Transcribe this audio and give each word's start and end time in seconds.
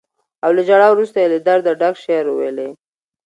او 0.43 0.51
له 0.55 0.61
ژړا 0.67 0.87
وروسته 0.91 1.17
یې 1.21 1.27
له 1.33 1.39
درده 1.47 1.71
ډک 1.79 1.95
شعر 2.03 2.25
وويلې. 2.29 2.69